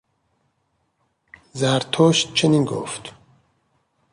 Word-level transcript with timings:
زرتشت 1.53 2.33
چنین 2.33 2.65
گفت 2.65 3.13